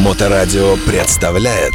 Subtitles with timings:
[0.00, 1.74] Моторадио представляет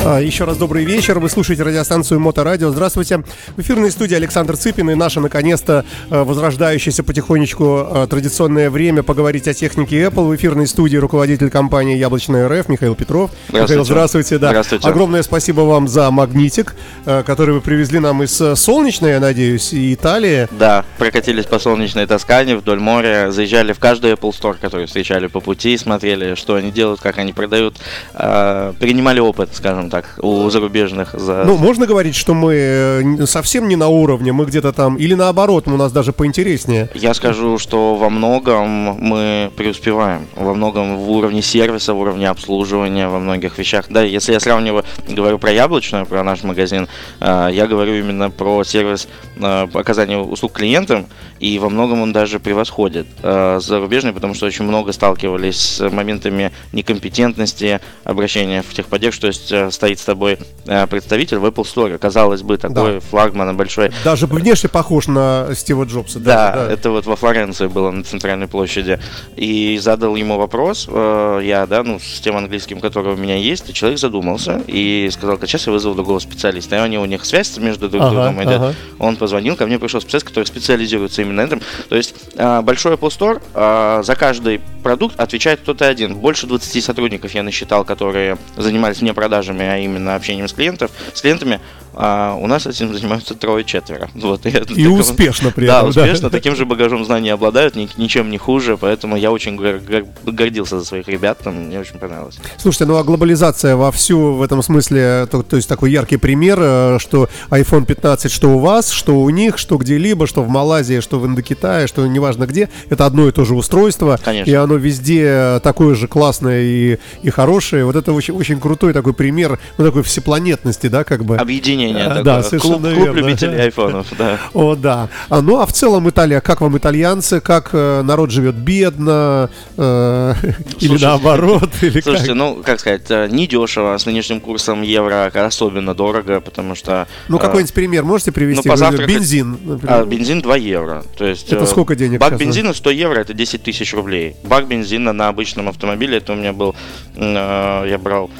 [0.00, 1.18] Еще раз добрый вечер.
[1.18, 2.70] Вы слушаете радиостанцию Моторадио.
[2.70, 3.22] Здравствуйте.
[3.54, 9.46] В эфирной студии Александр Цыпин и наше, наконец-то, э, возрождающееся потихонечку э, традиционное время поговорить
[9.46, 10.26] о технике Apple.
[10.26, 13.30] В эфирной студии руководитель компании Яблочная РФ Михаил Петров.
[13.52, 14.38] Михаил, здравствуйте.
[14.38, 14.48] Да.
[14.48, 14.88] Здравствуйте.
[14.88, 19.92] Огромное спасибо вам за магнитик, э, который вы привезли нам из солнечной, я надеюсь, и
[19.92, 20.48] Италии.
[20.52, 25.40] Да, прокатились по солнечной Тоскане вдоль моря, заезжали в каждый Apple Store, который встречали по
[25.40, 27.76] пути, смотрели, что они делают, как они продают,
[28.14, 31.12] принимали опыт, скажем так, у зарубежных.
[31.12, 31.44] За...
[31.44, 35.68] Ну, можно говорить, что мы э, совсем не на уровне, мы где-то там, или наоборот,
[35.68, 36.88] у нас даже поинтереснее.
[36.94, 40.26] Я скажу, что во многом мы преуспеваем.
[40.36, 43.86] Во многом в уровне сервиса, в уровне обслуживания, во многих вещах.
[43.90, 46.88] Да, если я сравниваю, говорю про яблочную, про наш магазин,
[47.20, 51.06] э, я говорю именно про сервис э, по оказанию услуг клиентам,
[51.40, 57.80] и во многом он даже превосходит зарубежный, потому что очень много сталкивались с моментами некомпетентности,
[58.04, 62.58] обращения в техподдержку, то есть стоит с тобой э, представитель в Apple Store, казалось бы,
[62.58, 63.00] такой Да.
[63.00, 66.20] флагман большой, Даже внешне похож на Стива Джобса.
[66.20, 69.00] да, даже, это вот во Флоренции было на центральной площади.
[69.36, 73.70] И задал ему вопрос, э, я, да, ну, с тем английским, который у меня есть,
[73.70, 76.76] и человек задумался и сказал, «Так, сейчас я вызову другого специалиста.
[76.84, 78.56] И у них связь между друг Ага, другом идет.
[78.60, 78.74] ага.
[78.98, 81.62] Он позвонил, ко мне пришел специалист, который специализируется именно на этом.
[81.88, 86.16] То есть э, большой Apple Store за каждый продукт отвечает кто-то один.
[86.16, 91.20] Больше 20 сотрудников я насчитал, которые занимались не продажами, а именно общением с клиентов, с
[91.20, 91.60] клиентами.
[91.92, 94.10] А у нас этим занимаются трое-четверо.
[94.20, 95.88] Вот, и И такого- успешно при да, этом.
[95.90, 100.04] успешно, таким же багажом знаний обладают, ни- ничем не хуже, поэтому я очень гор- гор-
[100.24, 102.38] гордился за своих ребят, там, мне очень понравилось.
[102.58, 106.98] Слушайте, ну а глобализация вовсю в этом смысле, то, то есть такой яркий пример, э,
[107.00, 111.18] что iPhone 15, что у вас, что у них, что где-либо, что в Малайзии, что
[111.18, 114.48] в Индокитае, что неважно где, это одно и то же устройство, Конечно.
[114.50, 117.84] и оно везде такое же классное и, и хорошее.
[117.84, 121.36] Вот это очень, очень крутой такой пример, ну такой всепланетности, да, как бы.
[121.36, 123.18] Объединение А, да, совершенно клуб верно.
[123.18, 124.38] любителей айфонов, да.
[124.54, 125.08] О, да.
[125.28, 130.34] А, ну, а в целом Италия, как вам итальянцы, как э, народ живет бедно, э,
[130.80, 132.36] или наоборот, или Слушайте, как?
[132.36, 137.06] ну, как сказать, э, недешево, с нынешним курсом евро особенно дорого, потому что...
[137.28, 138.68] Ну, э, какой-нибудь пример можете привести?
[138.68, 139.94] ну, позавтракать- Бензин, например.
[140.00, 141.04] А, бензин 2 евро.
[141.16, 144.36] То есть, Это э, сколько денег Бак сейчас, бензина 100 евро, это 10 тысяч рублей.
[144.44, 146.74] Бак бензина на обычном автомобиле, это у меня был,
[147.16, 148.30] э, я брал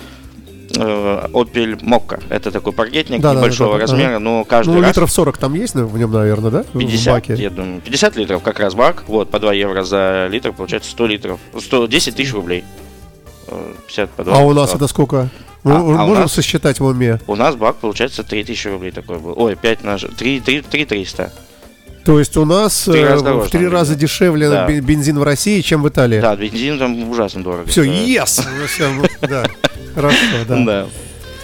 [0.72, 2.22] Opel Mokka.
[2.28, 3.82] Это такой паркетник Да-да-да-да, небольшого ага.
[3.82, 4.90] размера, но каждый Ну, раз...
[4.90, 6.64] литров 40 там есть в нем, наверное, да?
[6.72, 7.34] В 50, баке.
[7.34, 7.80] я думаю.
[7.80, 9.04] 50 литров как раз бак.
[9.06, 11.40] Вот, по 2 евро за литр, получается 100 литров.
[11.58, 12.64] 110 тысяч рублей.
[13.48, 14.34] Э, 50 по 2.
[14.36, 15.28] А у нас это сколько?
[15.62, 17.20] Мы А- а можем нас- сосчитать в уме?
[17.26, 19.34] У нас бак, получается, 3000 рублей такой был.
[19.36, 19.98] Ой, 5 на...
[19.98, 21.32] 3, 3, 3 300.
[22.04, 24.00] То есть у нас В три э, раза в дороже, три там, раза бензин.
[24.08, 24.66] дешевле Да.
[24.66, 26.20] бен- бензин в России, чем в Италии.
[26.20, 27.66] Да, бензин там ужасно дорого.
[27.66, 28.42] Все, yes!
[29.22, 29.44] Ну, да.
[29.94, 30.16] Хорошо,
[30.48, 30.86] да.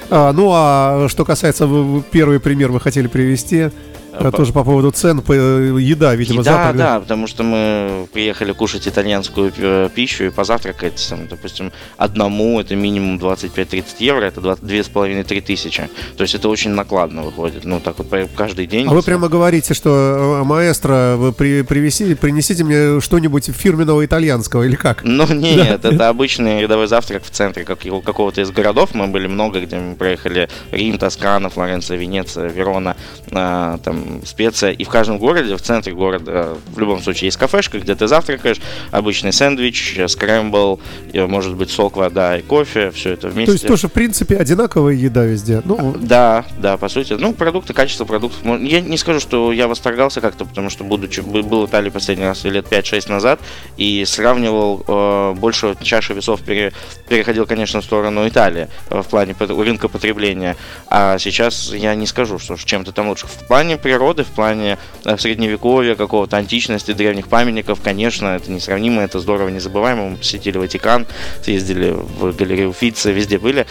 [0.08, 3.70] А, ну а что касается вы- вы- первый пример вы хотели привести,
[4.18, 7.42] А, э, тоже по поводу цен, по- э, еда, видимо, Еда, завтрак, да, потому что
[7.42, 14.24] мы приехали кушать итальянскую э, пищу и позавтракать, там, допустим, одному это минимум 25-30 евро,
[14.24, 15.88] это 2,5-3 тысячи.
[16.16, 18.86] То есть это очень накладно выходит, ну так вот каждый день.
[18.88, 24.62] А вы прямо говорите, что э, маэстро, вы при, привези, принесите мне что-нибудь фирменного итальянского
[24.62, 25.04] или как?
[25.04, 28.94] Ну нет, это обычный рядовой завтрак в центре как какого-то из городов.
[28.94, 32.96] Мы были много, где мы проехали Рим, Тоскана, Флоренция, Венеция, Верона,
[33.32, 34.70] а, там Специя.
[34.72, 38.58] И в каждом городе, в центре города, в любом случае есть кафешка, где ты завтракаешь,
[38.90, 40.80] обычный сэндвич, скрэмбл,
[41.14, 43.46] может быть сок, вода и кофе, все это вместе.
[43.46, 45.62] То есть тоже, в принципе, одинаковая еда везде.
[45.64, 47.14] Ну, Да, да, по сути.
[47.14, 48.40] Ну, продукты, качество продуктов.
[48.62, 52.24] Я не скажу, что я восторгался как-то, потому что, будучи, бы- был в Италии последний
[52.24, 53.40] раз лет 5-6 назад,
[53.76, 56.72] и сравнивал э, больше чаши весов пере-
[57.08, 60.56] переходил, конечно, в сторону Италии э, в плане рынка потребления.
[60.88, 63.26] А сейчас я не скажу, что чем-то там лучше.
[63.26, 69.20] В плане природы, в плане э, средневековья, какого-то античности, древних памятников, конечно, это несравнимо, это
[69.20, 70.10] здорово, незабываемо.
[70.10, 71.06] Мы посетили Ватикан,
[71.42, 73.66] съездили в галерею Уффици, везде были.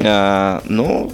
[0.00, 1.12] Э, ну,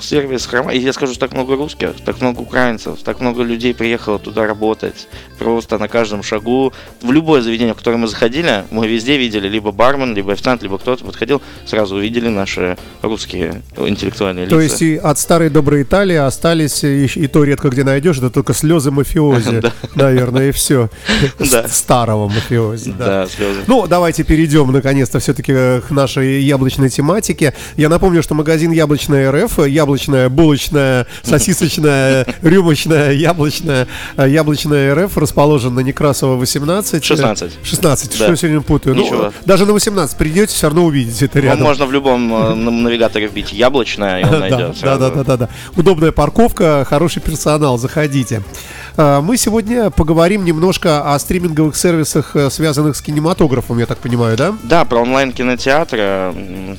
[0.00, 0.72] сервис хрома.
[0.72, 5.08] И я скажу, так много русских, так много украинцев, так много людей приехало туда работать.
[5.38, 6.72] Просто на каждом шагу.
[7.02, 10.78] В любое заведение, в которое мы заходили, мы везде видели либо бармен, либо официант, либо
[10.78, 14.72] кто-то подходил, сразу увидели наши русские интеллектуальные то лица.
[14.72, 18.52] есть и от старой доброй Италии остались, и, и то редко где найдешь, это только
[18.52, 19.62] слезы мафиози,
[19.94, 20.90] наверное, и все.
[21.68, 23.06] Старого мафиози, да.
[23.06, 23.60] Да, слезы.
[23.66, 27.54] Ну, давайте перейдем наконец-то все-таки к нашей яблочной тематике.
[27.76, 33.86] Я напомню, что магазин Яблочная РФ яблочная, булочная, сосисочная, рюмочная, яблочная,
[34.16, 37.04] э, яблочная РФ расположен на Некрасова 18.
[37.04, 37.52] 16.
[37.62, 38.16] 16, Да.
[38.16, 38.94] что я сегодня путаю.
[38.96, 41.62] Ну, даже на 18 придете, все равно увидите это Ну, рядом.
[41.64, 44.76] можно в любом э, на- навигаторе вбить яблочное, и он найдет.
[44.82, 45.48] да, да, да, да, да.
[45.76, 48.42] Удобная парковка, хороший персонал, заходите.
[49.02, 54.36] А, Мы сегодня поговорим немножко о стриминговых сервисах, э, связанных с кинематографом, я так понимаю,
[54.36, 54.54] да?
[54.62, 56.34] Да, про онлайн-кинотеатры.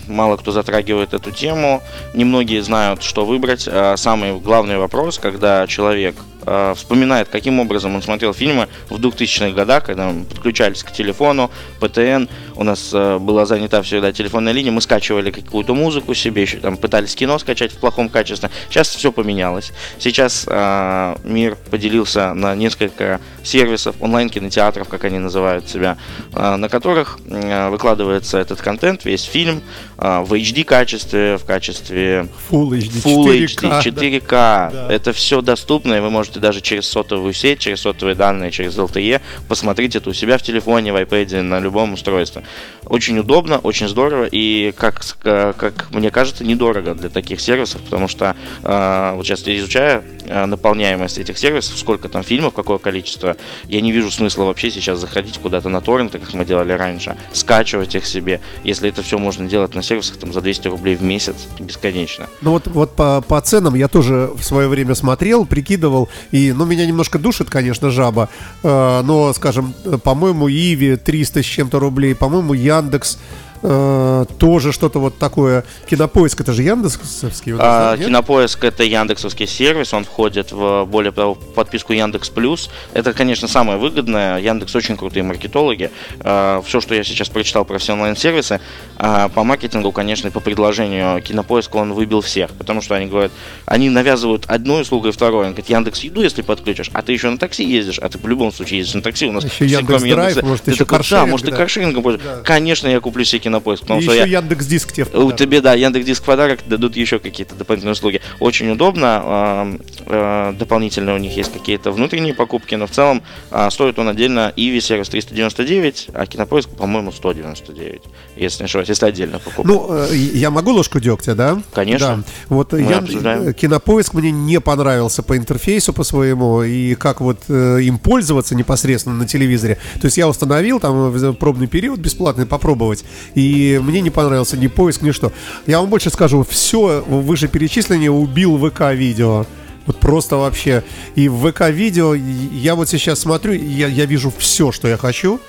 [0.07, 1.81] Мало кто затрагивает эту тему.
[2.13, 3.67] Немногие знают, что выбрать.
[3.67, 6.15] А Самый главный вопрос, когда человек
[6.45, 11.51] а, вспоминает, каким образом он смотрел фильмы в 2000-х годах, когда мы подключались к телефону,
[11.79, 16.57] ПТН, у нас а, была занята всегда телефонная линия, мы скачивали какую-то музыку себе, еще
[16.57, 18.49] там пытались кино скачать в плохом качестве.
[18.69, 19.71] Сейчас все поменялось.
[19.99, 25.97] Сейчас а, мир поделился на несколько сервисов, онлайн-кинотеатров, как они называют себя,
[26.33, 29.61] а, на которых м, выкладывается этот контент, весь фильм
[29.97, 34.29] а, в HD качестве, в качестве Full HD, Full 4K, HD, 4К.
[34.29, 34.87] Да.
[34.89, 39.21] Это все доступно, и вы можете даже через сотовую сеть, через сотовые данные, через LTE
[39.47, 42.43] посмотреть это у себя в телефоне, в iPad, на любом устройстве.
[42.85, 48.07] Очень удобно, очень здорово, и как, ка- как мне кажется, недорого для таких сервисов, потому
[48.07, 53.37] что э, вот сейчас я изучаю э, наполняемость этих сервисов, сколько там фильмов, какое количество,
[53.67, 57.95] я не вижу смысла вообще сейчас заходить куда-то на торренты, как мы делали раньше, скачивать
[57.95, 61.35] их себе, если это все можно делать на сервисах там за 200 рублей в месяц,
[61.59, 62.27] бесконечно.
[62.41, 66.65] Ну вот, вот по, по ценам я тоже в свое время смотрел, прикидывал, и, ну,
[66.65, 68.29] меня немножко душит, конечно, жаба,
[68.63, 73.17] э, но, скажем, э, по-моему, Иви 300 с чем-то рублей, по-моему, Яндекс
[73.63, 75.63] э, тоже что-то вот такое.
[75.89, 78.07] Кинопоиск, это же Яндексовский нас, А, нет?
[78.07, 82.69] Кинопоиск это Яндексовский сервис, он входит в более того в подписку Яндекс Плюс.
[82.93, 84.39] Это, конечно, самое выгодное.
[84.39, 85.91] Яндекс очень крутые маркетологи.
[86.19, 88.59] все, что я сейчас прочитал про все онлайн-сервисы,
[88.97, 93.31] а, по маркетингу, конечно, и по предложению Кинопоиска он выбил всех, потому что они говорят,
[93.65, 95.45] они навязывают одну услугу и вторую.
[95.45, 98.27] Он говорит, Яндекс Еду, если подключишь, а ты еще на такси ездишь, а ты по
[98.27, 99.27] любому случаю ездишь на такси.
[99.27, 100.45] У нас Еще все, Яндекс кроме Драйв, Яндекса.
[100.47, 101.57] может, Ты еще такой, да, может, и да.
[101.57, 102.17] каршерингом.
[102.17, 102.41] Да.
[102.43, 105.61] Конечно, я куплю себе Кинопоиск, потому И что еще я Яндекс Диск тебе у тебе,
[105.61, 108.21] да, Яндекс Диск подарок дадут еще какие-то дополнительные услуги.
[108.39, 109.21] Очень удобно.
[109.23, 114.51] а, Дополнительно у них есть какие-то внутренние покупки, но в целом а, стоит он отдельно
[114.55, 118.01] Иви сервис 399, а Кинопоиск, по-моему, 199,
[118.37, 119.63] если не ошибаюсь, если отдельно покупка.
[119.71, 121.61] Ну, э, я могу ложку дегтя, да?
[121.73, 122.17] Конечно.
[122.17, 122.23] Да.
[122.49, 123.47] Вот Мы я, обсуждаем.
[123.49, 128.55] э, кинопоиск мне не понравился по интерфейсу по своему и как вот э, им пользоваться
[128.55, 129.77] непосредственно на телевизоре.
[129.99, 133.03] То есть я установил там э, пробный период бесплатный попробовать,
[133.35, 133.40] и
[133.81, 135.31] мне не понравился ни поиск, ни что.
[135.67, 139.45] Я вам больше скажу, все вышеперечисление убил ВК-видео.
[139.85, 140.83] Вот просто вообще.
[141.15, 145.39] И в ВК-видео я вот сейчас смотрю, я, я вижу все, что я хочу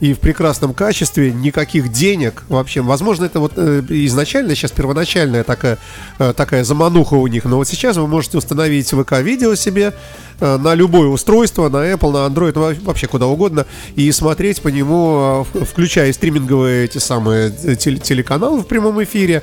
[0.00, 2.80] и в прекрасном качестве, никаких денег вообще.
[2.80, 5.78] Возможно, это вот э, изначально, сейчас первоначальная такая,
[6.18, 9.92] э, такая замануха у них, но вот сейчас вы можете установить ВК-видео себе
[10.40, 14.68] э, на любое устройство, на Apple, на Android, во- вообще куда угодно, и смотреть по
[14.68, 19.42] нему, включая стриминговые эти самые тел- телеканалы в прямом эфире,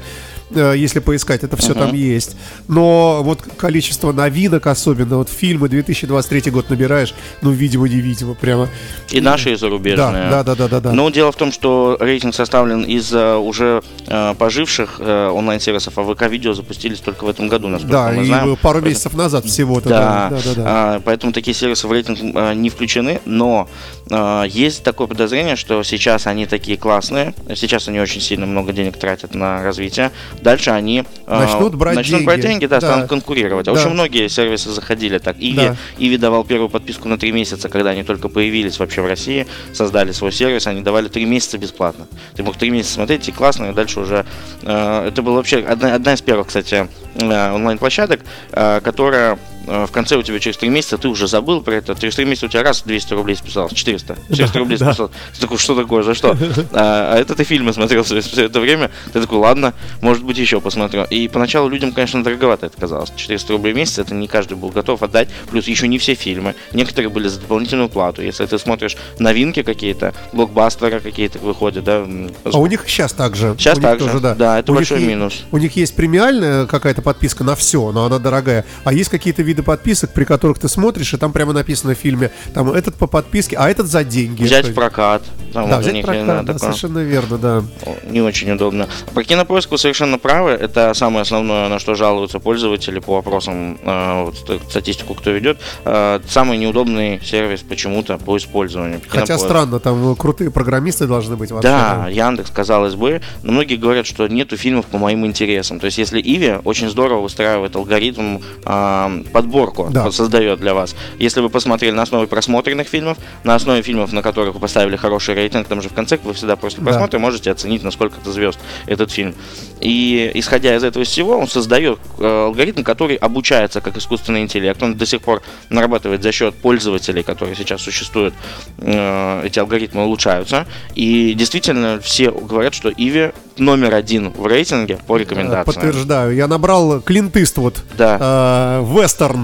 [0.52, 2.36] если поискать, это все там есть.
[2.68, 8.70] Но вот количество новинок, особенно вот фильмы 2023 год набираешь, ну, видимо-невидимо, прямо.
[9.12, 10.30] И наши, и зарубежные.
[10.30, 10.94] Да, да, да, да, да.
[10.94, 16.04] Но дело в том, что рейтинг составлен из э, уже э, поживших э, онлайн-сервисов, а
[16.04, 18.58] ВК-видео запустились только в этом году, насколько Да, мы и знаем.
[18.62, 19.90] пару месяцев назад всего-то.
[19.90, 20.64] Да, да, да, да.
[20.66, 23.70] а, поэтому такие сервисы в рейтинг а, не включены, но
[24.10, 28.98] а, есть такое подозрение, что сейчас они такие классные, сейчас они очень сильно много денег
[28.98, 32.88] тратят на развитие, дальше они а, Начнут брать начнут брать деньги, деньги, да, да.
[32.88, 33.68] станут конкурировать.
[33.68, 33.80] А Да.
[33.80, 35.38] Очень многие сервисы заходили так.
[35.40, 35.76] Иви, Да.
[35.98, 40.12] Иви давал первую подписку на три месяца, когда они только появились вообще в России, создали
[40.12, 42.08] свой сервис, они давали три месяца бесплатно.
[42.36, 44.26] Ты мог три месяца смотреть, и классно, и дальше уже...
[44.64, 50.16] э, это было вообще одна, одна из первых, кстати, э, онлайн-площадок, э, которая в конце
[50.18, 51.96] у тебя через три месяца ты уже забыл про это.
[52.00, 54.16] Через три месяца у тебя раз 200 рублей списалось, 400.
[54.30, 54.86] 400 Да, рублей да.
[54.88, 55.12] списалось.
[55.36, 56.36] Ты такой, что такое, за что?
[56.72, 58.90] А, а это ты фильмы смотрел все, все это время.
[59.14, 61.04] Ты такой, ладно, может быть еще посмотрю.
[61.06, 63.12] И поначалу людям, конечно, дороговато это казалось.
[63.16, 65.30] 400 рублей в месяц, это не каждый был готов отдать.
[65.52, 66.56] Плюс еще не все фильмы.
[66.74, 68.22] Некоторые были за дополнительную плату.
[68.22, 72.06] Если ты смотришь новинки какие-то, блокбастеры какие-то выходят, да.
[72.46, 73.56] А у них сейчас так же.
[73.58, 74.06] Сейчас У так же.
[74.06, 75.44] тоже, Да, это У большой минус.
[75.52, 78.66] У них есть премиальная какая-то подписка на все, но она дорогая.
[78.84, 81.98] А есть какие-то виды виды подписок, при которых ты смотришь, и там прямо написано в
[81.98, 84.44] фильме, там этот по подписке, а этот за деньги.
[84.44, 85.24] Взять в прокат.
[85.54, 86.60] Там да, вот взять прокат, да, такое.
[86.60, 87.64] совершенно верно, да.
[88.10, 88.88] Не очень удобно.
[89.14, 90.52] Про кинопоиск вы совершенно правы.
[90.52, 95.60] Это самое основное, на что жалуются пользователи по вопросам, э, вот, статистику кто ведет.
[95.86, 99.02] Э, самый неудобный сервис почему-то по использованию.
[99.08, 101.68] Хотя странно, там крутые программисты должны быть вообще.
[101.68, 103.22] Да, Яндекс, казалось бы.
[103.44, 105.80] Но многие говорят, что нету фильмов по моим интересам.
[105.80, 110.12] То есть, если Иви очень здорово выстраивает алгоритм э, подборку, да.
[110.12, 110.96] создает для вас.
[111.20, 115.36] Если вы посмотрели на основе просмотренных фильмов, на основе фильмов, на которых вы поставили хороший
[115.36, 116.92] рейтинг, там же в конце вы всегда просто да.
[116.92, 119.34] просмотре можете оценить, насколько это звезд этот фильм.
[119.80, 124.82] И исходя из этого всего, он создает э, алгоритм, который обучается как искусственный интеллект.
[124.82, 128.34] Он до сих пор нарабатывает за счет пользователей, которые сейчас существуют,
[128.80, 130.66] э, эти алгоритмы улучшаются.
[130.96, 135.66] И действительно все говорят, что Иви номер один в рейтинге по рекомендациям.
[135.66, 136.36] Подтверждаю.
[136.36, 138.18] Я набрал Клинт Иствуд, да.
[138.20, 139.37] э, вестерн,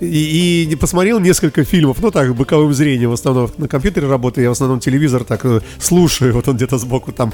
[0.00, 3.50] и, и посмотрел несколько фильмов, ну так, боковым зрением в основном.
[3.58, 7.32] На компьютере работаю, я в основном телевизор так э, слушаю, вот он где-то сбоку там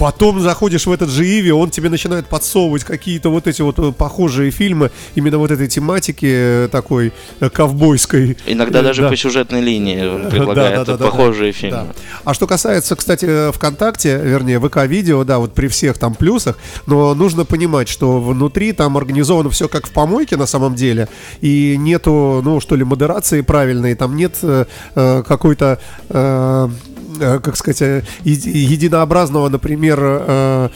[0.00, 3.92] Потом заходишь в этот же Иви, он тебе начинает подсовывать какие-то вот эти вот э,
[3.92, 8.38] похожие фильмы, именно вот этой тематики э, такой э, ковбойской.
[8.46, 9.10] Иногда даже да.
[9.10, 11.88] по сюжетной линии предлагает да, да, похожие фильмы.
[12.24, 17.44] А что касается, кстати, ВКонтакте, вернее, ВК-видео, да, вот при всех там плюсах, но нужно
[17.44, 21.08] понимать, что внутри там организовано все как в помойке на самом деле,
[21.42, 24.64] и нету, ну, что ли, модерации правильной, там нет э,
[24.94, 25.78] какой-то...
[26.08, 26.70] Э,
[27.20, 30.68] как сказать, э, единообразного, например, э,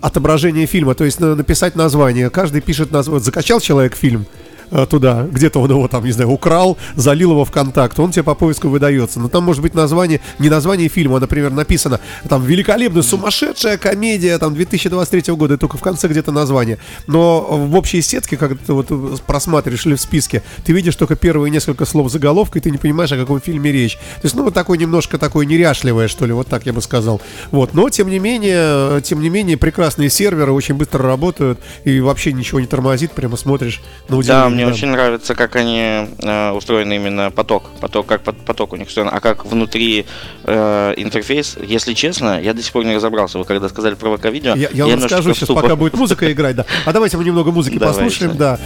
[0.00, 0.94] отображения фильма.
[0.94, 2.30] То есть написать название.
[2.30, 3.24] Каждый пишет название.
[3.24, 4.45] Закачал человек фильм, Э,
[4.90, 8.34] туда, где-то он его там, не знаю, украл, залил его в контакт, он тебе по
[8.34, 9.20] поиску выдается.
[9.20, 14.38] Но там может быть название, не название фильма, а, например, написано там великолепная, сумасшедшая комедия
[14.38, 16.78] там 2023 года, и только в конце где-то название.
[17.06, 21.50] Но в общей сетке, когда ты вот просматриваешь или в списке, ты видишь только первые
[21.50, 23.94] несколько слов заголовка, и ты не понимаешь, о каком фильме речь.
[23.94, 27.20] То есть, ну, вот такой немножко такой неряшливое, что ли, вот так я бы сказал.
[27.50, 32.32] Вот, но тем не менее, тем не менее, прекрасные серверы очень быстро работают, и вообще
[32.32, 34.50] ничего не тормозит, прямо смотришь на удивление.
[34.50, 34.72] Да, мне да.
[34.72, 39.20] очень нравится, как они э, устроены именно поток, поток, как поток у них устроен, а
[39.20, 40.06] как внутри
[40.44, 41.56] э, интерфейс.
[41.62, 43.38] Если честно, я до сих пор не разобрался.
[43.38, 46.56] Вы когда сказали про ВК-видео, я, я, я вам расскажу сейчас, пока будет музыка играть,
[46.56, 46.66] да.
[46.84, 48.58] А давайте мы немного музыки послушаем, да.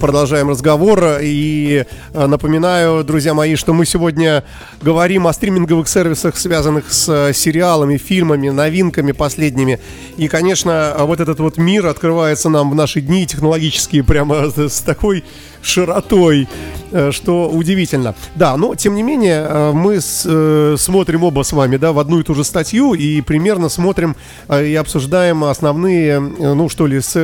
[0.00, 1.18] Продолжаем разговор.
[1.20, 4.44] И э, напоминаю, друзья мои, что мы сегодня
[4.80, 9.80] говорим о стриминговых сервисах, связанных с э, сериалами, фильмами, новинками последними.
[10.16, 15.24] И, конечно, вот этот вот мир открывается нам в наши дни технологические прямо с такой
[15.62, 16.48] широтой,
[16.90, 18.14] э, что удивительно.
[18.34, 22.22] Да, но тем не менее мы с, смотрим оба с вами, да, в одну и
[22.22, 24.16] ту же статью и примерно смотрим
[24.50, 27.14] и обсуждаем основные, ну что ли, с,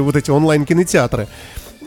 [0.00, 1.28] вот эти онлайн-кинотеатры.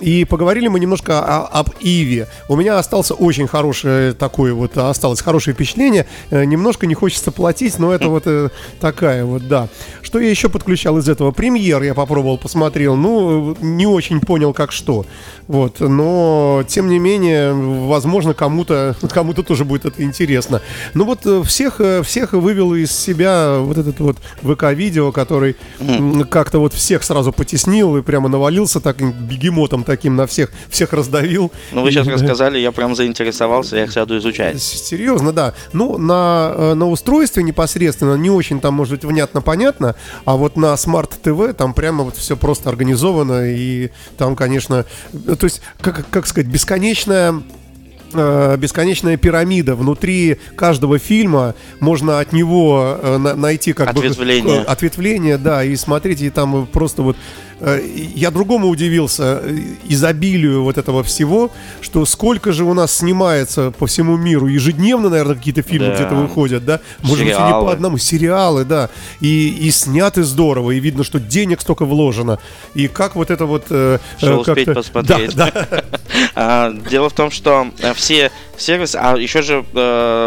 [0.01, 2.27] И поговорили мы немножко о, об Иве.
[2.49, 6.07] У меня остался очень хорошее такое вот, осталось хорошее впечатление.
[6.31, 9.69] Э, немножко не хочется платить, но это вот э, такая вот, да.
[10.01, 11.31] Что я еще подключал из этого?
[11.31, 12.95] Премьер я попробовал, посмотрел.
[12.95, 15.05] Ну, не очень понял, как что.
[15.47, 20.61] Вот, но, тем не менее, возможно, кому-то кому тоже будет это интересно.
[20.95, 25.55] Ну вот э, всех, всех вывел из себя вот этот вот ВК-видео, который
[26.29, 31.51] как-то вот всех сразу потеснил и прямо навалился так бегемотом таким на всех, всех раздавил.
[31.73, 34.61] Ну, вы сейчас рассказали, я прям заинтересовался, я их сяду изучать.
[34.61, 35.53] Серьезно, да.
[35.73, 40.73] Ну, на, э, на устройстве непосредственно не очень там, может быть, внятно-понятно, а вот на
[40.75, 46.09] Smart TV там прямо вот все просто организовано, и там, конечно, э, то есть, как,
[46.09, 47.43] как сказать, бесконечная
[48.13, 49.75] э, бесконечная пирамида.
[49.75, 52.97] Внутри каждого фильма можно от него
[53.35, 54.61] найти как ответвление.
[54.61, 57.17] бы ответвление, да, и смотреть, и там просто вот
[58.15, 61.51] я другому удивился э, изобилию вот этого всего,
[61.81, 65.95] что сколько же у нас снимается по всему миру ежедневно, наверное, какие-то фильмы да.
[65.95, 67.43] где-то выходят, да, может сериалы.
[67.43, 68.89] быть и не по одному, сериалы, да,
[69.19, 72.39] и, и сняты здорово, и видно, что денег столько вложено,
[72.73, 73.65] и как вот это вот...
[73.69, 75.35] Э, Что успеть посмотреть.
[75.41, 75.83] Да, да.
[76.35, 79.65] А, дело в том, что все сервисы, а еще же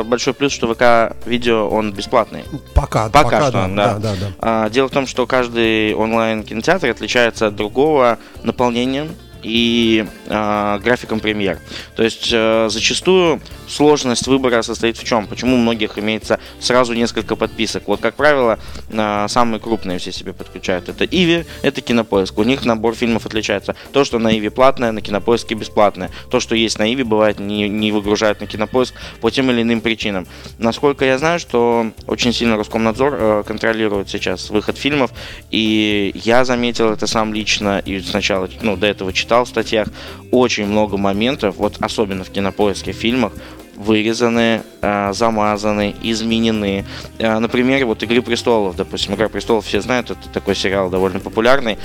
[0.05, 2.45] большой плюс, что ВК-видео, он бесплатный.
[2.75, 3.69] Пока, пока, пока что, да.
[3.69, 4.27] да, да, да.
[4.39, 9.15] А, дело в том, что каждый онлайн-кинотеатр отличается отличается от другого наполнением
[9.45, 11.59] и э, графиком премьер.
[11.97, 15.27] То есть э, зачастую сложность выбора состоит в чем?
[15.27, 17.85] Почему у многих имеется сразу несколько подписок?
[17.87, 18.59] Вот, как правило,
[18.91, 20.89] э, самые крупные все себе подключают.
[20.89, 22.39] Это Иви, это Кинопоиск.
[22.39, 23.77] У них набор фильмов отличается.
[23.93, 26.11] То, что на Иви платное, на Кинопоиске бесплатное.
[26.31, 29.81] То, что есть на Иви, бывает не, не выгружают на Кинопоиск по тем или иным
[29.81, 30.27] причинам.
[30.59, 35.11] Насколько я знаю, что очень сильно Роскомнадзор э, контролирует сейчас выход фильмов,
[35.51, 39.89] и я заметил это сам лично и сначала, ну, до этого читал читал в статьях,
[40.31, 43.33] очень много моментов, вот особенно в кинопоиске, в фильмах,
[43.75, 46.85] вырезаны, э, замазаны, изменены.
[47.19, 51.79] Э, например, вот «Игры престолов», допустим, «Игра престолов» все знают, это такой сериал довольно популярный.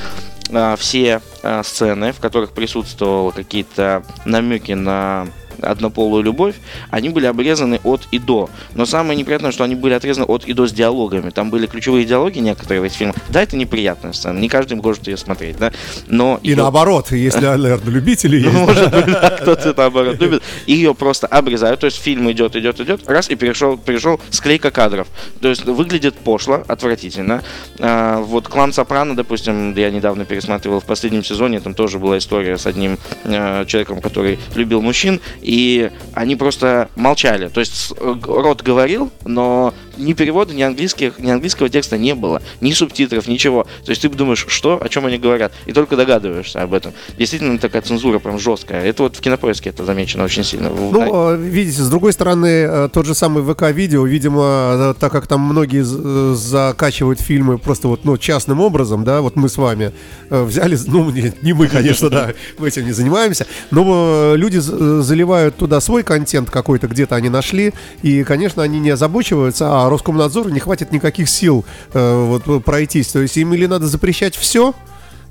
[0.51, 5.25] Э, все э, сцены, в которых присутствовали какие-то намеки на
[5.61, 6.55] однополую любовь,
[6.89, 8.49] они были обрезаны от и до.
[8.75, 11.29] Но самое неприятное, что они были отрезаны от и до с диалогами.
[11.29, 13.15] Там были ключевые диалоги некоторые в этих фильмах.
[13.29, 15.71] Да, это неприятная сцена, не каждый может ее смотреть, да.
[16.07, 16.57] Но и ее...
[16.57, 18.53] наоборот, если, наверное, любители есть.
[18.53, 20.43] Может быть, кто-то наоборот любит.
[20.65, 25.07] Ее просто обрезают, то есть фильм идет, идет, идет, раз и перешел, перешел склейка кадров.
[25.41, 27.43] То есть выглядит пошло, отвратительно.
[27.79, 32.57] А, вот клан Сопрано, допустим, я недавно пересматривал в последнем сезоне, там тоже была история
[32.57, 37.47] с одним а, человеком, который любил мужчин, и они просто молчали.
[37.47, 42.71] То есть рот говорил, но ни перевода, ни английских, ни английского текста не было, ни
[42.71, 43.65] субтитров, ничего.
[43.85, 46.93] То есть ты думаешь, что, о чем они говорят, и только догадываешься об этом.
[47.17, 48.83] Действительно такая цензура прям жесткая.
[48.85, 50.69] Это вот в кинопоиске это замечено очень сильно.
[50.69, 55.41] Ну, видите, с другой стороны, э, тот же самый ВК-видео, видимо, э, так как там
[55.41, 59.91] многие э, закачивают фильмы просто вот, ну, частным образом, да, вот мы с вами
[60.29, 65.81] взяли, ну, не, не мы, конечно, да, мы этим не занимаемся, но люди заливают туда
[65.81, 70.91] свой контент какой-то, где-то они нашли, и, конечно, они не озабочиваются, а Роскомнадзору не хватит
[70.91, 73.08] никаких сил э, вот, пройтись.
[73.08, 74.74] То есть им или надо запрещать все,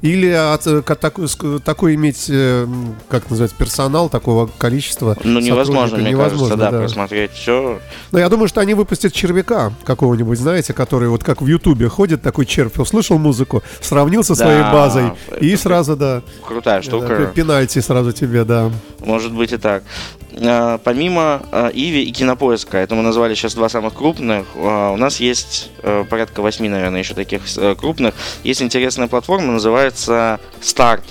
[0.01, 1.27] или от, э, такой,
[1.65, 2.67] такой иметь, э,
[3.09, 5.17] как называется, персонал такого количества?
[5.25, 7.81] Ну, невозможно, мне невозможно, кажется, да, да, просмотреть все.
[8.13, 12.23] Но я думаю, что они выпустят червяка какого-нибудь, знаете, который вот как в Ютубе ходит
[12.23, 16.23] такой червь, услышал музыку, сравнил со своей да, базой и сразу, да.
[16.47, 17.09] Крутая штука.
[17.09, 18.71] Да, пенальти сразу тебе, да.
[19.01, 19.83] Может быть и так.
[20.37, 24.97] А, помимо а, Иви и Кинопоиска, это мы назвали сейчас два самых крупных, а, у
[24.97, 28.15] нас есть э, порядка восьми, наверное, еще таких э, крупных.
[28.45, 31.03] Есть интересная платформа, называется Start.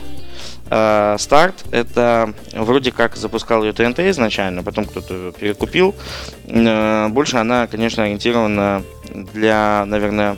[0.68, 5.96] Старт uh, это вроде как запускал ее ТНТ изначально, потом кто-то перекупил.
[6.44, 8.84] Uh, больше она, конечно, ориентирована
[9.34, 10.36] для, наверное,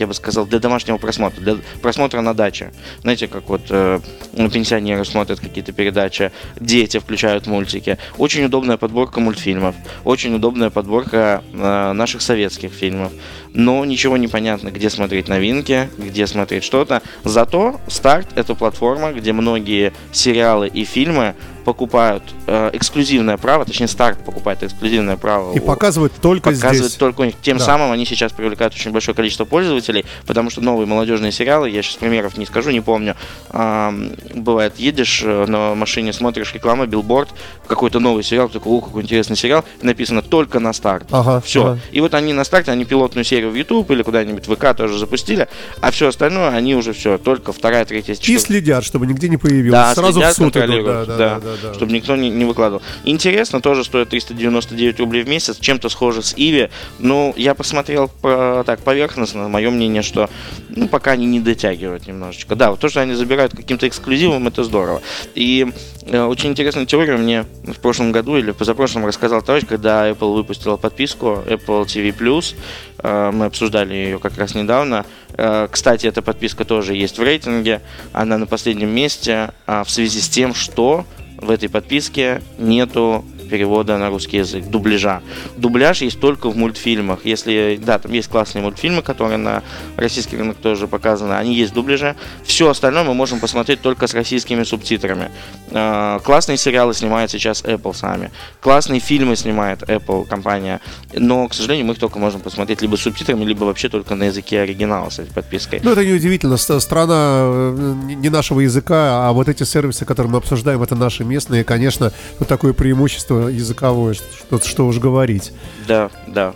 [0.00, 2.72] я бы сказал, для домашнего просмотра, для просмотра на даче.
[3.02, 4.00] Знаете, как вот э,
[4.32, 7.98] пенсионеры смотрят какие-то передачи, дети включают мультики.
[8.16, 13.12] Очень удобная подборка мультфильмов, очень удобная подборка э, наших советских фильмов.
[13.54, 17.02] Но ничего не понятно, где смотреть новинки, где смотреть что-то.
[17.24, 24.18] Зато старт это платформа, где многие сериалы и фильмы покупают э, эксклюзивное право, точнее старт
[24.24, 25.54] покупает эксклюзивное право.
[25.54, 26.94] И показывают только показывают здесь.
[26.98, 27.34] только у них.
[27.42, 27.64] Тем да.
[27.64, 31.96] самым они сейчас привлекают очень большое количество пользователей, потому что новые молодежные сериалы, я сейчас
[31.96, 33.14] примеров не скажу, не помню,
[33.50, 37.28] э, бывает, едешь э, на машине, смотришь реклама, билборд,
[37.66, 41.06] какой-то новый сериал, такой, о, какой интересный сериал, написано только на старт.
[41.10, 41.62] Ага, все.
[41.62, 41.80] Ага.
[41.92, 44.98] И вот они на старте, они пилотную серию в YouTube или куда-нибудь в ВК тоже
[44.98, 45.48] запустили,
[45.80, 48.36] а все остальное они уже все, только вторая, третья, четвертая.
[48.36, 49.72] И следят, чтобы нигде не появилось.
[49.72, 50.84] Да, Сразу следят, в суд идут.
[50.86, 52.82] Да, да, да, да, да, чтобы никто не, не выкладывал.
[53.04, 56.70] Интересно, тоже стоит 399 рублей в месяц, чем-то схоже с Иви.
[56.98, 60.28] Ну, я посмотрел по, так поверхностно, мое мнение, что
[60.68, 62.56] ну, пока они не дотягивают немножечко.
[62.56, 65.02] Да, вот то, что они забирают каким-то эксклюзивом, это здорово.
[65.34, 65.72] И
[66.06, 70.76] э, очень интересная теория мне в прошлом году или позапрошлом рассказал товарищ, когда Apple выпустила
[70.76, 72.54] подписку Apple TV+,
[72.98, 75.04] э, мы обсуждали ее как раз недавно.
[75.34, 77.80] Э, кстати, эта подписка тоже есть в рейтинге,
[78.12, 81.04] она на последнем месте э, в связи с тем, что
[81.36, 85.22] в этой подписке нету перевода на русский язык, дубляжа.
[85.56, 87.20] Дубляж есть только в мультфильмах.
[87.24, 89.62] Если, да, там есть классные мультфильмы, которые на
[89.96, 92.16] российский рынок тоже показаны, они есть в дубляже.
[92.44, 95.30] Все остальное мы можем посмотреть только с российскими субтитрами.
[95.70, 98.30] Э, классные сериалы снимает сейчас Apple сами.
[98.60, 100.80] Классные фильмы снимает Apple компания.
[101.12, 104.24] Но, к сожалению, мы их только можем посмотреть либо с субтитрами, либо вообще только на
[104.24, 105.80] языке оригинала с этой подпиской.
[105.82, 106.56] Ну, это неудивительно.
[106.56, 111.64] Страна э, не нашего языка, а вот эти сервисы, которые мы обсуждаем, это наши местные.
[111.64, 115.52] Конечно, вот такое преимущество языковое, что, что уж говорить.
[115.86, 116.54] Да, да.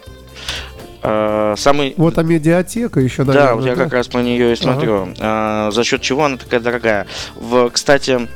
[1.02, 1.94] А, самый...
[1.96, 3.48] Вот а медиатека еще, наверное.
[3.48, 5.02] Да, вот я как раз по нее и смотрю.
[5.02, 5.14] Ага.
[5.20, 7.06] А, за счет чего она такая дорогая.
[7.36, 8.26] В, кстати,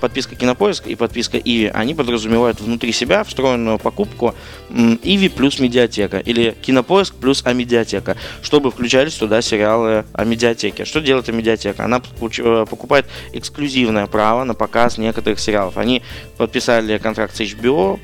[0.00, 4.34] подписка Кинопоиск и подписка Иви, они подразумевают внутри себя встроенную покупку
[4.70, 10.84] Иви плюс медиатека или Кинопоиск плюс Амедиатека, чтобы включались туда сериалы о медиатеке.
[10.84, 11.84] Что делает Амедиатека?
[11.84, 15.76] Она э, покупает эксклюзивное право на показ некоторых сериалов.
[15.78, 16.02] Они
[16.36, 17.98] подписали контракт с HBO,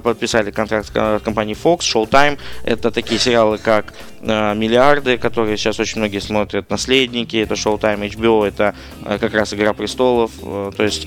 [0.00, 2.38] подписали контракт с компанией Fox, Showtime.
[2.64, 8.46] Это такие сериалы, как э, «Миллиарды», которые сейчас очень многие смотрят, «Наследники», это Showtime, HBO,
[8.46, 11.06] это э, как раз «Игра престолов», то есть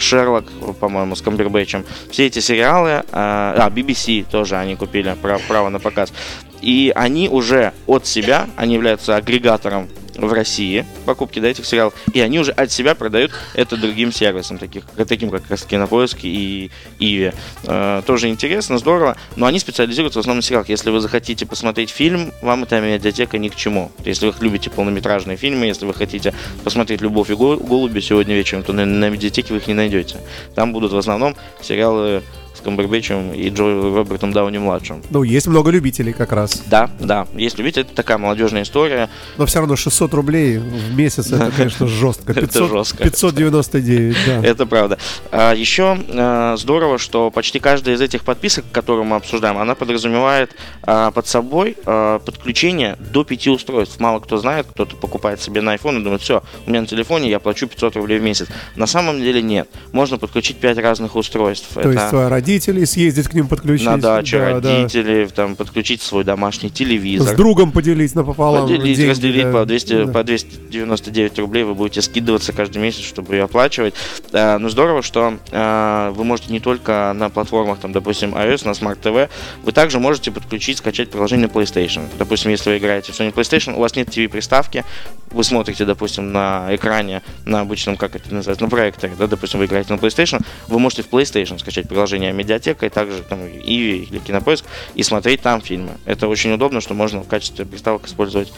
[0.00, 0.46] Шерлок,
[0.80, 1.84] по-моему, с Камбербэтчем.
[2.10, 5.16] Все эти сериалы, а, BBC тоже они купили
[5.48, 6.12] право на показ.
[6.60, 9.88] И они уже от себя, они являются агрегатором
[10.20, 14.58] в России покупки да, этих сериалов, и они уже от себя продают это другим сервисам,
[14.58, 17.32] таких, таким как Кинопоиск и Иви.
[17.64, 20.68] Э, тоже интересно, здорово, но они специализируются в основном на сериалах.
[20.68, 23.90] Если вы захотите посмотреть фильм, вам эта медиатека ни к чему.
[24.04, 28.72] Если вы любите полнометражные фильмы, если вы хотите посмотреть «Любовь и голуби» сегодня вечером, то
[28.72, 30.16] на, на медиатеке вы их не найдете.
[30.54, 32.22] Там будут в основном сериалы
[32.60, 33.64] с Камбербэтчем и Джо
[33.96, 35.02] Робертом Дауни-младшим.
[35.10, 36.62] Ну, есть много любителей как раз.
[36.66, 39.08] Да, да, есть любители, это такая молодежная история.
[39.38, 42.34] Но все равно 600 рублей в месяц, это, конечно, жестко.
[42.34, 43.04] 500, это жестко.
[43.04, 44.40] 599, да.
[44.50, 44.98] Это правда.
[45.30, 50.54] А, еще а, здорово, что почти каждая из этих подписок, которые мы обсуждаем, она подразумевает
[50.82, 54.00] а, под собой а, подключение до пяти устройств.
[54.00, 57.30] Мало кто знает, кто-то покупает себе на iPhone и думает, все, у меня на телефоне
[57.30, 58.48] я плачу 500 рублей в месяц.
[58.76, 59.68] На самом деле нет.
[59.92, 61.68] Можно подключить 5 разных устройств.
[61.74, 61.90] То это...
[61.90, 62.10] есть
[62.50, 63.86] родителей съездить к ним подключить.
[63.86, 65.30] На даче да, родителей, да.
[65.30, 67.34] там, подключить свой домашний телевизор.
[67.34, 68.66] С другом поделить напополам.
[68.66, 69.52] Поделить, деньги, разделить да.
[69.52, 70.12] по, 200, да.
[70.12, 73.94] по 299 рублей вы будете скидываться каждый месяц, чтобы ее оплачивать.
[74.32, 78.72] А, но здорово, что а, вы можете не только на платформах, там, допустим, iOS, на
[78.72, 79.28] Smart TV,
[79.62, 82.02] вы также можете подключить, скачать приложение PlayStation.
[82.18, 84.84] Допустим, если вы играете в Sony PlayStation, у вас нет TV-приставки,
[85.30, 89.66] вы смотрите, допустим, на экране, на обычном, как это называется, на проекторе, да, допустим, вы
[89.66, 94.18] играете на PlayStation, вы можете в PlayStation скачать приложение медиатека и также там Иви или
[94.18, 95.92] Кинопоиск и смотреть там фильмы.
[96.04, 98.52] Это очень удобно, что можно в качестве приставок использовать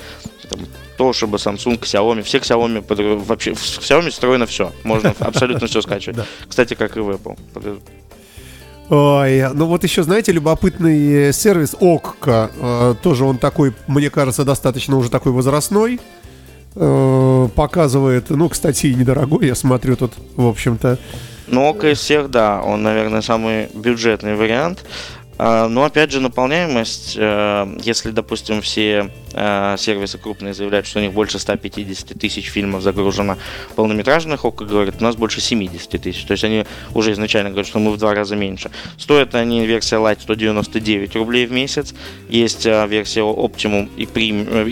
[0.49, 0.61] там,
[0.99, 2.23] Toshiba, Samsung, Xiaomi.
[2.23, 4.73] Все Xiaomi, под, вообще в Xiaomi встроено все.
[4.85, 6.25] Можно абсолютно все скачивать.
[6.49, 7.37] Кстати, как и в Apple.
[8.89, 12.51] Ой, ну вот еще, знаете, любопытный сервис Окка.
[12.59, 16.01] Э, тоже он такой, мне кажется, достаточно уже такой возрастной.
[16.75, 20.99] Э, показывает, ну, кстати, недорогой, я смотрю тут, в общем-то.
[21.53, 24.87] Ну, ОК из всех, да, он, наверное, самый бюджетный вариант.
[25.37, 31.03] А, но опять же наполняемость, э, если, допустим, все э, сервисы крупные заявляют, что у
[31.03, 33.37] них больше 150 тысяч фильмов загружено
[33.77, 36.25] полнометражных, ОК говорит, у нас больше 70 тысяч.
[36.25, 38.71] То есть они уже изначально говорят, что мы в два раза меньше.
[38.97, 41.93] Стоят они версия Lite 199 рублей в месяц,
[42.31, 44.65] есть э, версия Optimum и а,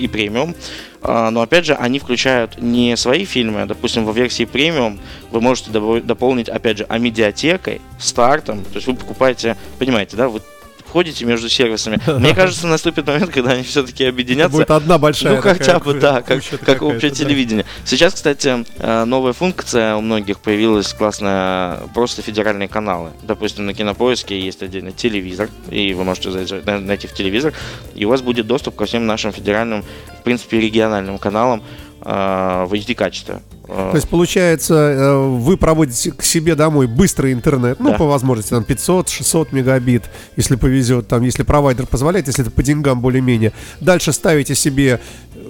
[1.02, 5.70] но опять же, они включают не свои фильмы, а, допустим, во версии премиум вы можете
[5.70, 10.42] дополнить, опять же, а медиатекой, стартом, то есть вы покупаете, понимаете, да, вы
[10.90, 12.00] ходите между сервисами.
[12.18, 14.58] Мне кажется, наступит момент, когда они все-таки объединятся.
[14.58, 15.36] Будет одна большая.
[15.36, 17.64] Ну, хотя бы, да, как, как общее телевидение.
[17.84, 23.10] Сейчас, кстати, э, новая функция у многих появилась классная, просто федеральные каналы.
[23.22, 26.30] Допустим, на Кинопоиске есть отдельный телевизор, и вы можете
[26.64, 27.54] найти в телевизор,
[27.94, 29.84] и у вас будет доступ ко всем нашим федеральным,
[30.20, 31.62] в принципе, региональным каналам
[32.02, 33.40] в HD качестве.
[33.70, 37.98] То есть, получается, э, вы проводите к себе домой быстрый интернет, ну, да.
[37.98, 43.00] по возможности, там, 500-600 мегабит, если повезет, там, если провайдер позволяет, если это по деньгам
[43.00, 43.52] более-менее.
[43.80, 45.00] Дальше ставите себе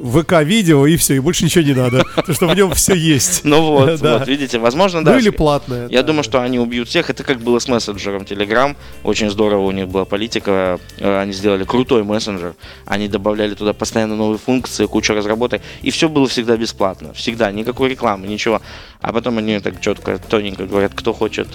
[0.02, 3.44] ВК-видео и все, и больше ничего не надо, потому что в нем все есть.
[3.44, 5.12] Ну вот, вот, видите, возможно, да.
[5.12, 5.88] Ну или платное.
[5.88, 7.10] Я думаю, что они убьют всех.
[7.10, 8.76] Это как было с мессенджером Telegram.
[9.04, 10.78] Очень здорово у них была политика.
[10.98, 12.54] Э, они сделали крутой мессенджер.
[12.86, 15.62] Они добавляли туда постоянно новые функции, кучу разработок.
[15.82, 17.12] И все было всегда бесплатно.
[17.12, 17.52] Всегда.
[17.52, 18.60] Никакой рекламы, ничего.
[19.02, 21.48] А потом они так четко, тоненько говорят, кто хочет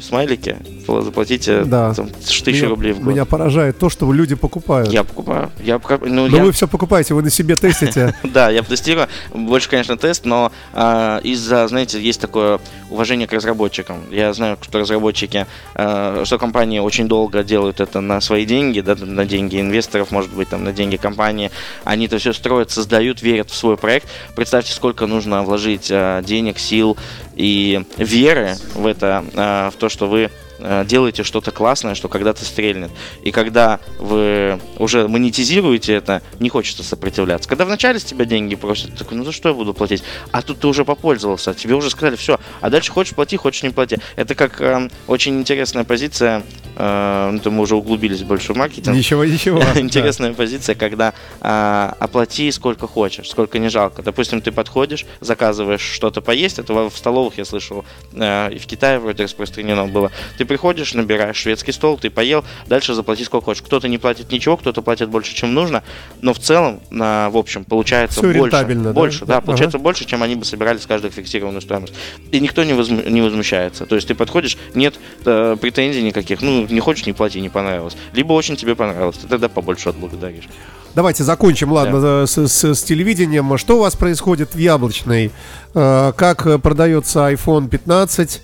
[0.00, 0.56] смайлики,
[0.86, 1.94] заплатите да.
[1.94, 3.12] там, тысячи меня, рублей в год.
[3.12, 4.92] Меня поражает то, что люди покупают.
[4.92, 5.50] Я покупаю.
[5.60, 6.42] Я, ну, но я...
[6.42, 8.14] вы все покупаете, вы на себе тестите.
[8.36, 9.08] Да, я тестирую.
[9.32, 13.98] Больше, конечно, тест, но а, из-за, знаете, есть такое уважение к разработчикам.
[14.10, 18.94] Я знаю, что разработчики, а, что компании очень долго делают это на свои деньги, да,
[18.98, 21.50] на деньги инвесторов, может быть, там, на деньги компании.
[21.84, 24.08] Они это все строят, создают, верят в свой проект.
[24.34, 26.85] Представьте, сколько нужно вложить а, денег, сил
[27.34, 29.24] и веры в это,
[29.72, 32.90] в то, что вы делаете что-то классное, что когда-то стрельнет.
[33.22, 37.48] И когда вы уже монетизируете это, не хочется сопротивляться.
[37.48, 40.02] Когда вначале с тебя деньги просят, ты такой, ну за что я буду платить?
[40.32, 43.70] А тут ты уже попользовался, тебе уже сказали, все, а дальше хочешь плати, хочешь не
[43.70, 43.98] плати.
[44.16, 46.42] Это как э, очень интересная позиция,
[46.76, 48.96] э, ну, то мы уже углубились больше в маркетинг.
[48.96, 49.62] Ничего, ничего.
[49.74, 54.02] Интересная позиция, когда э, оплати сколько хочешь, сколько не жалко.
[54.02, 58.98] Допустим, ты подходишь, заказываешь что-то поесть, это в столовых я слышал, э, и в Китае
[58.98, 60.10] вроде распространено было.
[60.38, 63.62] Ты приходишь, набираешь шведский стол, ты поел, дальше заплати сколько хочешь.
[63.62, 65.82] Кто-то не платит ничего, кто-то платит больше, чем нужно,
[66.22, 68.64] но в целом, на, в общем, получается Все больше.
[68.64, 68.92] Да?
[68.92, 69.84] Больше, да, да получается ага.
[69.84, 71.94] больше, чем они бы собирали с каждой фиксированную стоимость.
[72.32, 73.86] И никто не, возму, не возмущается.
[73.86, 77.96] То есть ты подходишь, нет э, претензий никаких, ну, не хочешь, не плати, не понравилось.
[78.12, 80.48] Либо очень тебе понравилось, ты тогда побольше отблагодаришь.
[80.94, 82.26] Давайте закончим, ладно, да.
[82.26, 83.58] с, с, с телевидением.
[83.58, 85.30] Что у вас происходит в яблочной?
[85.74, 88.40] Э, как продается iPhone 15?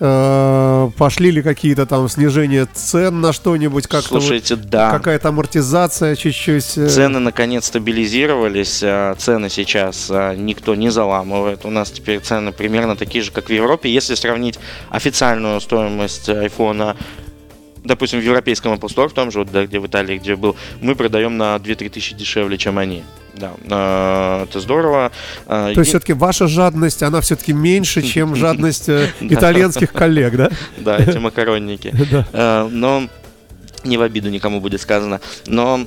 [0.00, 3.86] Э, пошли ли какие-то там снижения цен на что-нибудь?
[3.86, 4.90] Как Слушайте, вот, да.
[4.90, 6.78] Какая-то амортизация чуть-чуть?
[6.78, 6.88] Э?
[6.88, 8.80] Цены наконец стабилизировались.
[8.82, 11.64] А цены сейчас а, никто не заламывает.
[11.64, 13.92] У нас теперь цены примерно такие же, как в Европе.
[13.92, 14.58] Если сравнить
[14.90, 16.96] официальную стоимость айфона
[17.84, 20.56] допустим, в европейском Apple Store, в том же, вот, да, где в Италии, где был,
[20.80, 23.04] мы продаем на 2-3 тысячи дешевле, чем они.
[23.36, 25.12] Да, э, это здорово.
[25.46, 30.50] Э, То есть все-таки ваша жадность, она все-таки меньше, чем жадность э, итальянских коллег, да?
[30.78, 31.94] Да, эти макаронники.
[32.32, 33.08] Но
[33.84, 35.20] не в обиду никому будет сказано.
[35.46, 35.80] Но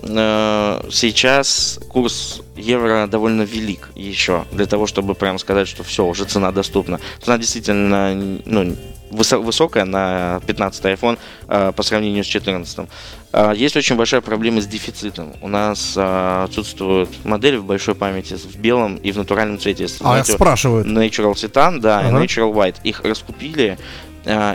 [0.91, 6.51] сейчас курс евро довольно велик еще для того, чтобы прям сказать, что все, уже цена
[6.51, 6.99] доступна.
[7.23, 8.13] Цена действительно
[8.45, 8.75] ну,
[9.11, 11.17] высокая на 15 iPhone
[11.47, 12.87] э, по сравнению с 14.
[13.33, 15.33] Э, есть очень большая проблема с дефицитом.
[15.41, 19.85] У нас э, отсутствуют модели в большой памяти в белом и в натуральном цвете.
[19.85, 20.87] А, Знаете, спрашивают.
[20.87, 22.09] Natural Titan, да, ага.
[22.09, 22.77] и Natural White.
[22.83, 23.77] Их раскупили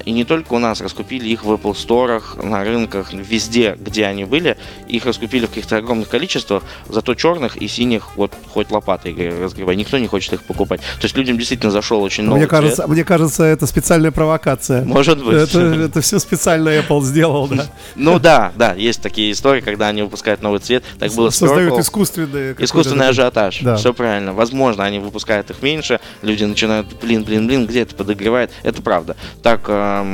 [0.04, 4.24] и не только у нас, раскупили их в Apple Store, на рынках, везде, где они
[4.24, 4.56] были.
[4.88, 9.76] Их раскупили в каких-то огромных количествах, зато черных и синих вот хоть лопатой разгребай.
[9.76, 10.80] Никто не хочет их покупать.
[10.80, 14.84] То есть людям действительно зашел очень новый мне кажется, мне кажется, это специальная провокация.
[14.84, 15.34] Может быть.
[15.34, 17.66] Это, это все специально Apple сделал, да?
[17.94, 20.84] Ну да, да, есть такие истории, когда они выпускают новый цвет.
[20.98, 22.54] Так было Создают искусственный...
[22.58, 23.60] Искусственный ажиотаж.
[23.60, 23.76] Да.
[23.76, 24.32] Все правильно.
[24.32, 28.50] Возможно, они выпускают их меньше, люди начинают, блин, блин, блин, где это подогревает.
[28.62, 29.16] Это правда.
[29.42, 30.06] Так как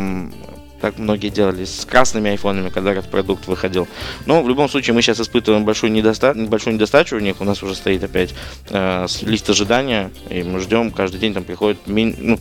[0.80, 3.88] так многие делали с красными айфонами, когда этот продукт выходил.
[4.26, 6.34] Но в любом случае мы сейчас испытываем большую, недоста...
[6.34, 7.40] большую недостачу у них.
[7.40, 8.34] У нас уже стоит опять
[8.70, 12.38] э, лист ожидания, и мы ждем, каждый день там приходит ну,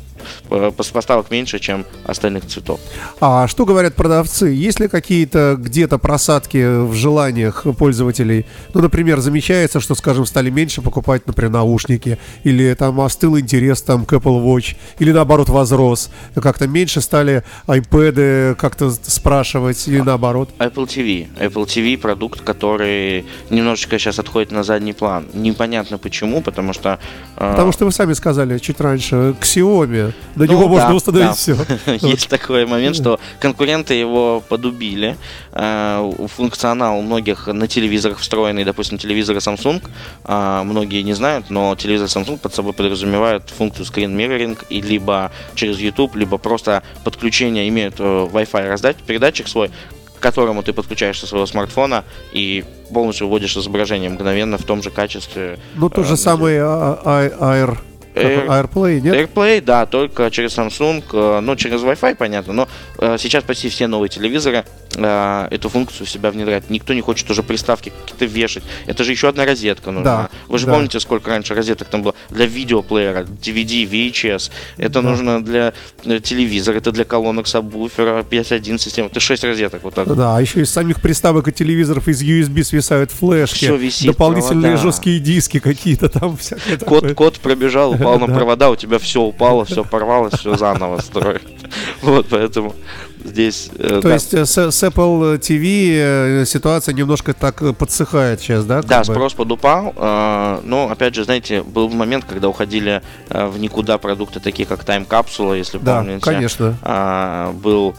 [0.91, 2.79] поставок меньше, чем остальных цветов.
[3.19, 4.47] А что говорят продавцы?
[4.47, 8.45] Есть ли какие-то где-то просадки в желаниях пользователей?
[8.73, 14.05] Ну, например, замечается, что, скажем, стали меньше покупать, например, наушники, или там остыл интерес там
[14.05, 18.26] к Apple Watch, или наоборот возрос, как-то меньше стали iPad
[18.57, 20.49] как-то спрашивать, или наоборот?
[20.59, 21.27] Apple TV.
[21.39, 25.25] Apple TV продукт, который немножечко сейчас отходит на задний план.
[25.33, 26.99] Непонятно почему, потому что...
[27.35, 30.95] Э, потому что вы сами сказали чуть раньше, к Xiaomi до ну, него да, можно
[30.95, 31.33] установить да.
[31.33, 32.07] все.
[32.07, 35.17] Есть такой момент, что конкуренты его подубили.
[35.51, 39.81] Э, функционал многих на телевизорах встроенный, допустим, телевизоры Samsung,
[40.25, 45.31] э, многие не знают, но телевизор Samsung под собой подразумевает функцию screen mirroring, и либо
[45.55, 49.71] через YouTube, либо просто подключение имеют э, Wi-Fi раздать, передатчик свой,
[50.17, 55.59] к которому ты подключаешься своего смартфона и полностью вводишь изображение мгновенно в том же качестве.
[55.75, 57.77] Ну, тот же самый а, а, Air
[58.17, 58.47] Air...
[58.47, 59.15] AirPlay, нет?
[59.15, 63.87] AirPlay, да, только через Samsung, э, ну, через Wi-Fi, понятно, но э, сейчас почти все
[63.87, 66.69] новые телевизоры э, эту функцию в себя внедряют.
[66.69, 68.63] Никто не хочет уже приставки какие-то вешать.
[68.85, 70.03] Это же еще одна розетка нужна.
[70.03, 70.73] Да, Вы же да.
[70.73, 74.51] помните, сколько раньше розеток там было для видеоплеера, DVD, VHS.
[74.77, 75.09] Это да.
[75.09, 75.73] нужно для
[76.03, 79.09] телевизора, это для колонок сабвуфера, PS1 система.
[79.09, 80.15] Это 6 розеток вот так.
[80.15, 83.55] Да, а еще из самих приставок и телевизоров из USB свисают флешки.
[83.55, 84.83] Все висит, дополнительные провода.
[84.83, 86.37] жесткие диски какие-то там.
[86.85, 91.41] Код, код пробежал, упал на провода, у тебя все упало, все порвалось, все заново строить.
[92.01, 92.75] Вот, поэтому
[93.23, 93.69] здесь...
[93.77, 94.45] Э, То есть э,
[94.77, 98.81] с, Apple TV э, ситуация немножко так подсыхает сейчас, да?
[98.81, 104.67] Да, спрос подупал, но, опять же, знаете, был момент, когда уходили в никуда продукты, такие
[104.67, 106.23] как Time Capsule, если да, помните.
[106.23, 106.77] конечно.
[106.81, 107.95] А, был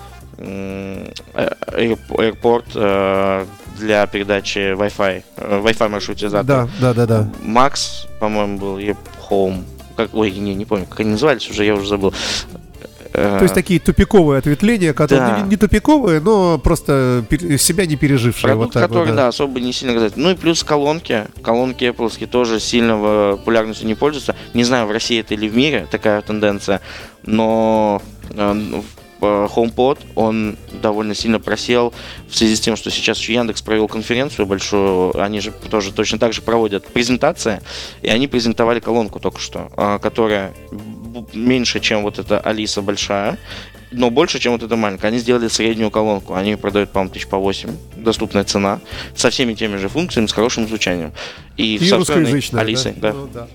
[1.69, 2.67] Airport
[3.77, 6.45] для передачи Wi-Fi, Wi-Fi маршрутизатор.
[6.45, 7.29] Да, да, да, да.
[7.43, 8.79] Max, по-моему, был,
[9.31, 9.65] Home
[9.99, 12.15] как, ой, не, не помню, как они назывались, уже я уже забыл.
[13.13, 15.41] То есть такие тупиковые ответвления, которые да.
[15.41, 17.25] не, не тупиковые, но просто
[17.59, 18.53] себя не пережившие.
[18.53, 19.23] Продукт, вот так который, вот, да.
[19.23, 20.17] да, особо не сильно сказать.
[20.17, 21.27] Ну и плюс колонки.
[21.43, 24.37] Колонки Apple тоже сильно популярностью не пользуются.
[24.55, 26.81] Не знаю, в России это или в мире такая тенденция,
[27.25, 28.83] но э,
[29.21, 31.93] HomePod, он довольно сильно просел
[32.29, 36.19] в связи с тем, что сейчас еще Яндекс провел конференцию большую, они же тоже точно
[36.19, 37.61] так же проводят презентации,
[38.03, 40.53] и они презентовали колонку только что, а, которая
[41.33, 43.39] меньше, чем вот эта Алиса большая,
[43.91, 45.09] но больше, чем вот эта маленькая.
[45.09, 46.35] Они сделали среднюю колонку.
[46.35, 47.71] Они продают, по-моему, тысяч по 8.
[47.97, 48.81] Доступная цена.
[49.15, 51.13] Со всеми теми же функциями, с хорошим звучанием.
[51.57, 53.13] И, и русскоязычная, Алисой, да?
[53.13, 53.19] да.
[53.19, 53.49] Ну, да.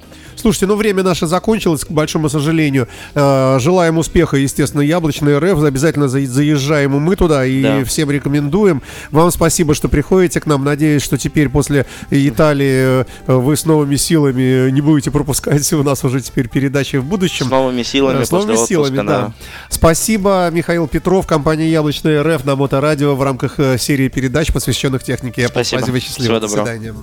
[0.43, 2.89] Слушайте, ну время наше закончилось, к большому сожалению.
[3.15, 5.63] Э, желаем успеха, естественно, Яблочный РФ.
[5.63, 7.85] Обязательно заезжаем мы туда и да.
[7.85, 8.81] всем рекомендуем.
[9.11, 10.65] Вам спасибо, что приходите к нам.
[10.65, 16.03] Надеюсь, что теперь после Италии э, вы с новыми силами не будете пропускать у нас
[16.03, 17.45] уже теперь передачи в будущем.
[17.45, 18.25] С новыми силами.
[18.25, 19.21] С новыми силами, отпуска, да.
[19.27, 19.33] да.
[19.69, 25.47] Спасибо, Михаил Петров, компания Яблочный РФ на Моторадио в рамках э, серии передач, посвященных технике.
[25.47, 25.79] Спасибо.
[25.79, 26.25] Спасибо, счастливо.
[26.25, 26.65] Всего доброго.
[26.65, 26.95] До свидания.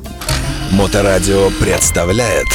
[0.73, 2.47] Моторадио представляет